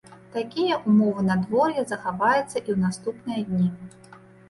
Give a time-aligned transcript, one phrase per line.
[0.37, 3.73] Такія ўмовы надвор'я захаваюцца і ў наступныя дні.